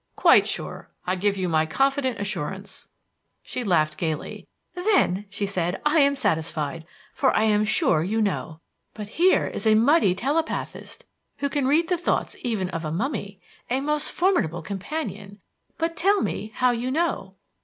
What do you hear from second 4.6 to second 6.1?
"Then," said she, "I